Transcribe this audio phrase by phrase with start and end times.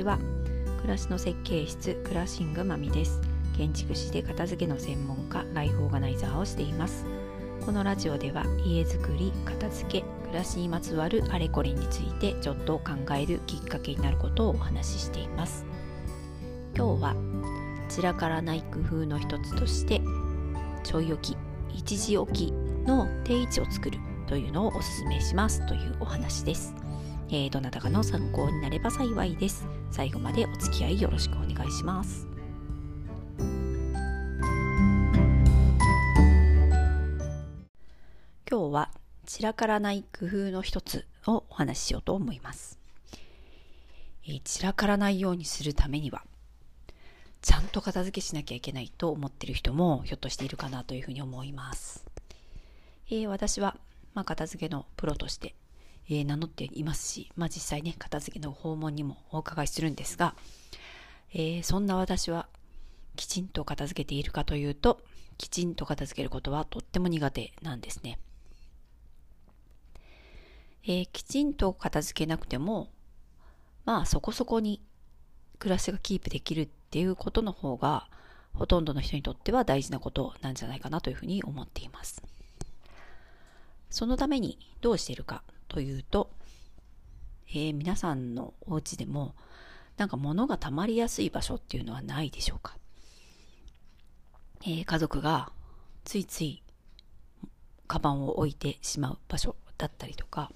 [0.00, 0.18] ちは
[0.78, 3.20] 暮らしの設計室クラッシングまみです。
[3.56, 7.04] 建築士で片付けの専門家ライフオーガナイザーをしています。
[7.66, 15.66] このラジオでは家づくり片付け暮らしにまつわるあれこれについてちょっと考えるきっかけになることをお話ししています。
[16.74, 17.14] 今日は
[17.90, 20.00] 散らからない工夫の一つとして
[20.82, 21.36] ちょい置き
[21.76, 22.52] 一時置き
[22.86, 26.74] の定位置を作るというのをお勧めしますというお話です。
[27.32, 29.64] えー、どなたかの参考になれば幸いです。
[29.92, 32.26] 最後までお付き合いよろしくお願いします。
[38.50, 38.90] 今日は
[39.26, 42.80] 散らからない工夫の一つをお話ししようと思います。
[44.26, 46.24] えー、散らからないようにするためには、
[47.42, 52.04] ちゃんと片付けしなきゃいけないと思ってる人もひょっとしているかなというふうに思います。
[53.08, 53.76] えー、私は、
[54.14, 55.54] まあ、片付けのプロとして
[56.10, 60.34] え、名乗っていますし、まあ、実際ね、片付けの訪問にもお伺いするんですが、
[61.32, 62.48] えー、そんな私は
[63.16, 65.00] きちんと片付けているかというと、
[65.38, 68.18] きちんと片付けることはとっても苦手なんですね。
[70.84, 72.90] えー、きちんと片付けなくても、
[73.84, 74.82] まあそこそこに
[75.58, 78.08] 暮らしがキープできるっていうことの方が、
[78.52, 82.22] ほとんどの人にとっては大事なことなんじゃないかなというふうに思っています。
[83.90, 86.30] そのためにどうしているかというと、
[87.48, 89.34] えー、皆さんのお家でも
[89.96, 92.76] なんか物が溜まりやすい場所っていうのはないでしょうか、
[94.62, 95.52] えー、家族が
[96.04, 96.62] ついつい
[97.86, 100.50] カバンを置いてしまう場所だったりとか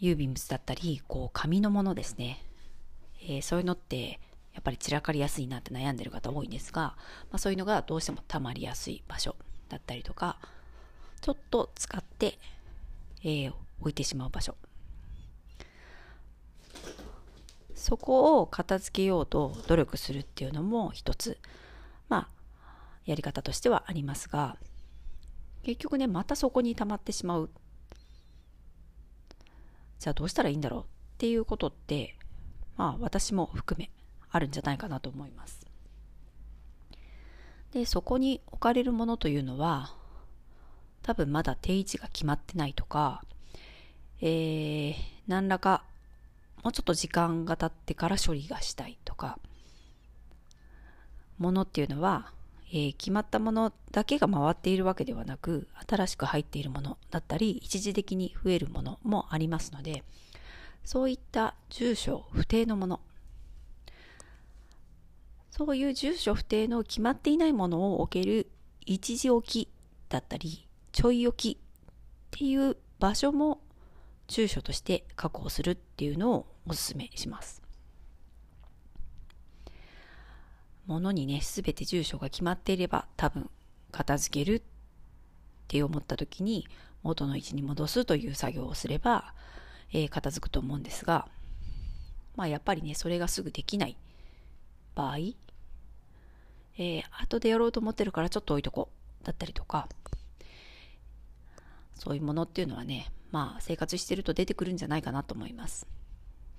[0.00, 2.40] 郵便物だったりこう紙のものですね、
[3.20, 4.20] えー、そういうのって
[4.54, 6.96] やっぱり散らかりやすいなって悩んでる方多いんですが、ま
[7.36, 9.34] あ、そういうのがどうしても溜まりやすい場所
[9.68, 10.38] だったりとか
[11.20, 12.38] ちょっと使って、
[13.22, 14.56] えー、置いてしまう場所。
[17.74, 21.38] そこを片付けようと努力するっていうのも一つ
[22.08, 22.28] まあ
[23.06, 24.56] やり方としてはありますが
[25.62, 27.50] 結局ねまたそこに溜まってしまう。
[30.00, 30.84] じゃあどうしたらいいんだろうっ
[31.18, 32.16] ていうことって
[32.76, 33.90] まあ私も含め
[34.30, 35.66] あるんじゃないかなと思います。
[37.72, 39.94] でそこに置かれるものというのは
[41.08, 43.22] 多分まだ定位置が決まってないとか、
[44.20, 44.94] えー、
[45.26, 45.82] 何らか
[46.62, 49.38] もうちょっと時間が経ってから処理がしたいとか、
[51.38, 52.30] ものっていうのは、
[52.70, 60.04] えー、決まったものだけが回っているわけではなく、新しく入っているものだったり、一時的に増えるものもありますので、
[60.84, 63.00] そういった住所不定のもの、
[65.50, 68.50] そういう住所不定の決まっていないものを置ける
[68.84, 69.68] 一時置き
[70.10, 70.67] だったり、
[70.98, 71.60] ちょい置きっ
[72.32, 73.60] ていう場所も
[74.26, 77.62] 住所として確保するっていうのをお勧めします。
[80.86, 83.48] 物にね、すべて住所が決まっていれば多分
[83.92, 84.62] 片付けるっ
[85.68, 86.66] て思った時に
[87.04, 89.34] 元の位置に戻すという作業をすれば、
[89.92, 91.28] えー、片付くと思うんですが、
[92.34, 93.96] まあやっぱりね、それがすぐできない
[94.96, 98.88] 場合、えー、後でやろうと思ってるからちょっと置いとこ
[99.22, 99.88] うだったりとか、
[101.98, 105.86] そういうものっていうのはね、まあ生活してると出てくるんじゃないかなと思います。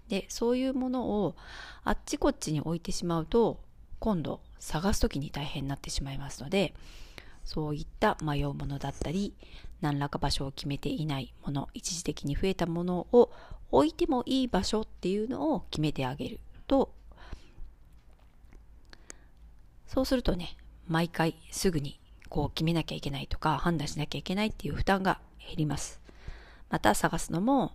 [0.08, 1.36] で、そういうものを
[1.84, 3.60] あっちこっちに置いてしまうと、
[4.00, 6.74] 今度探す時に大変になってしまいますので、
[7.44, 9.34] そういった迷うものだったり、
[9.82, 13.32] 何らか場所を決めていないもの、一時的に増えたものを
[13.72, 16.94] 置いてもいい場所っていうのを決めてあげると、
[19.88, 20.58] そうするとね、
[20.88, 21.99] 毎回すぐに
[22.30, 26.00] こう決めなきゃいけないとか判断しなきゃいけないっていう負担が減ります。
[26.70, 27.74] また探すのも、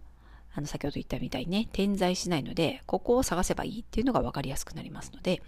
[0.54, 5.42] あの、先ほど言ったみたいにね、点在しないので、ここを探せばいいっていうのが分かりやすくなりますので、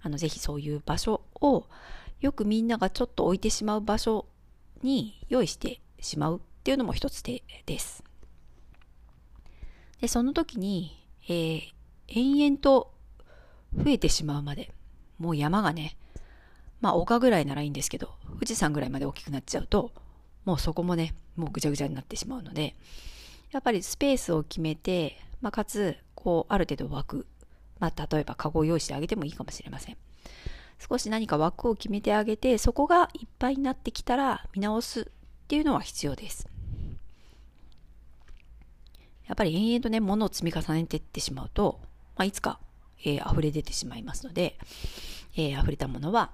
[0.00, 1.66] あの、ぜひそういう場所を、
[2.20, 4.26] よくみんながちょっと置いてしまう場所
[4.82, 8.02] に用意してしまうっていうのも一つ手です。
[10.00, 11.72] で、その時に、えー、
[12.08, 12.94] 延々と
[13.74, 14.72] 増えてしまうまで、
[15.18, 15.98] もう山がね、
[16.86, 19.90] まあ丘ぐらいならいいんですけど、富士山ぐらいまで大きくなっちゃうと、
[20.44, 22.76] もうそこもね、もうぐちゃぐちゃになってしまうので、
[23.50, 27.26] やっぱりスペースを決めて、まあ、かつ、こう、ある程度枠、
[27.80, 29.96] まあ、例えばカゴを用意してあげてもいいかもしれません。
[30.88, 35.04] 少し何か枠を決めてあげて、そこがいっぱいになってきたら見直すっ
[35.48, 36.46] ていうのは必要です。
[39.26, 41.80] やっぱり延々とね、物を積み重ねていってしまうと、
[42.14, 42.60] まあ、いつか、
[43.04, 44.56] えー、溢れ出てしまいますので、
[45.36, 46.30] えー、溢れたものは、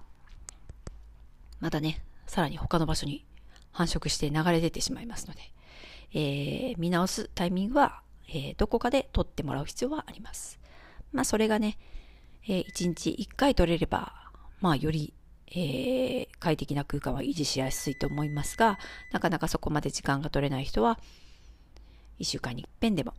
[1.62, 3.24] またね、さらに他の場所に
[3.70, 5.40] 繁殖して流れ出てしまいますので、
[6.12, 8.02] えー、見直すタイミングは
[8.34, 10.58] えー、どこかで取ってもらう必要はあります。
[11.12, 11.78] まあそれがね、
[12.48, 14.30] えー、1日1回取れれば、
[14.60, 15.12] まあより、
[15.48, 18.78] えー、快適な空間は維持しやすいと思いますが、
[19.12, 20.98] なかなかそこまで時間が取れない人は、
[22.20, 23.12] 1週間に一遍でも、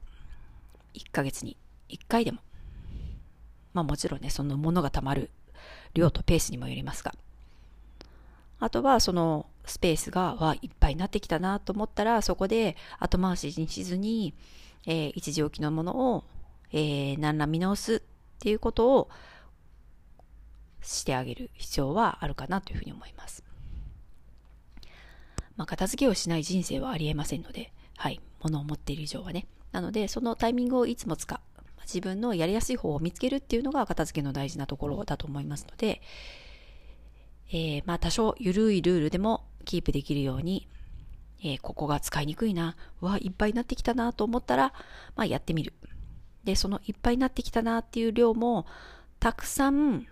[0.95, 1.57] 1ヶ月に
[1.90, 2.40] 1回でも、
[3.74, 5.30] まあもちろんね、そのものがたまる
[5.94, 7.13] 量とペースにもよりますが、
[8.63, 14.33] あとはそのスペースがはいっぱいになってきたなと思ったら、そこで後回しにしずに、
[14.86, 16.24] えー、一時置きのものを、
[16.71, 18.01] えー、何ら見直すっ
[18.39, 19.10] ていうことを
[20.81, 23.44] してあげる必要はあるかなというふうに思います。
[25.57, 29.45] まあ、片付けをしない人生はありえませんので、はい、物を持っている以上はね。
[29.74, 31.39] なので、そのタイミングをいつも使う。
[31.81, 36.01] 自分のやりやすい方を見つけるっていうのが片付けの大事なところだと思いますので、
[37.53, 40.67] えー、まあ多少緩いルールでもキープできるように、
[41.44, 44.73] えー、ここが使いにくいな、わ、いっぱいになってきたなと思ったら、
[45.15, 45.73] まあやってみる。
[46.44, 48.65] で、そのいっぱいになってきたなっていう量も、
[49.19, 50.07] たくさん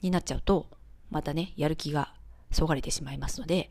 [0.00, 0.68] になっちゃうと、
[1.10, 2.14] またね、やる気が
[2.52, 3.68] そがれてしまいますので、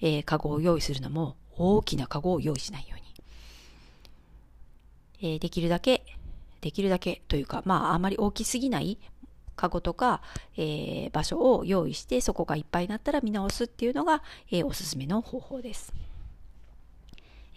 [0.00, 3.00] えー、カゴを用意するのも大きなカゴを用意しないよう
[5.22, 5.32] に。
[5.32, 6.04] えー、できるだけ、
[6.62, 8.98] できるだけというか、まああまり大きすぎない
[9.60, 10.22] カゴとか、
[10.56, 15.92] えー、場所を用意してそこがいっぱいになったら見直すっていうのが、えー、おすすめの方法です。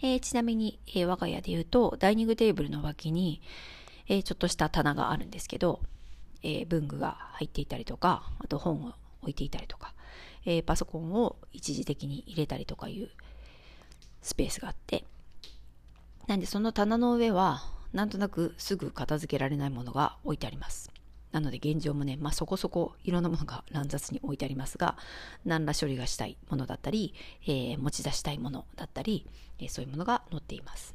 [0.02, 3.40] えー、ちなみに、え我が家で言うとダイニングテーブルの脇に、
[4.06, 5.80] えちょっとした棚があるんですけど、
[6.42, 8.92] え文具が入っていたりとかあと本を
[9.22, 9.94] 置いていたりとか、
[10.44, 13.08] えパソコンを一時的に入れたりとかいう
[14.20, 15.04] スペースがあって
[16.26, 17.62] なんでその棚の上は
[17.94, 20.90] なんとなくすぐ片付けられないものが置いてあります。
[21.34, 24.96] なので現状もね、まあ、そこそこいろんなものが乱雑に置いてありますが、
[25.44, 29.26] 何ら処理がしたいものだったり、えー、持ち出したいものだったり、
[29.58, 30.94] えー、そういうものが載っています。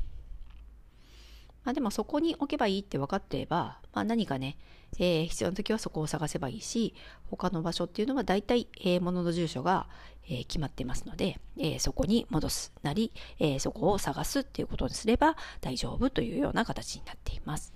[1.66, 4.58] まあ、でもそこに置けばいいって分かっていれば、まあ、何かね、
[4.98, 6.96] えー、必要な時はそこを探せばいいし、
[7.30, 9.88] 他の場所っていうのは大体、えー、物の住所が、
[10.30, 17.74] えー、決まってますので、えー、そこに戻すなり、えー、そこを探すっていうことにすれば大丈夫というような形になっています。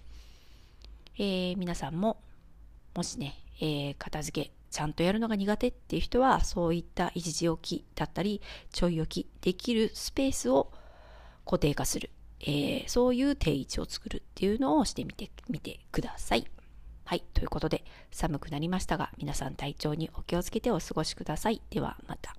[1.17, 2.21] えー、皆さんも
[2.95, 8.41] もしね、えー、片付けちゃんとやるのが苦手っていう人はそういった一時置きだったり
[8.71, 10.71] ちょい置きできるスペースを
[11.45, 12.09] 固定化する、
[12.41, 16.47] えー、そういう定位置を作るっていうのをしてみてみてください。
[17.05, 17.23] はい。
[17.33, 21.61] ということで、寒くなりましたが、皆さん体調にお気をつけてお過ごしください。
[21.69, 22.35] ではまた。